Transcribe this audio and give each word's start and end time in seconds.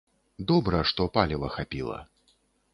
Добра, 0.51 0.79
што 0.93 1.07
паліва 1.19 1.53
хапіла. 1.59 2.03